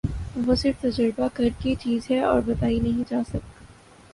وہ 0.37 0.53
صرف 0.55 0.81
تجربہ 0.81 1.27
کر 1.33 1.49
کی 1.59 1.73
چیز 1.79 2.09
ہے 2.11 2.19
اور 2.21 2.41
بتائی 2.45 2.79
نہیں 2.79 3.03
جاسک 3.09 3.59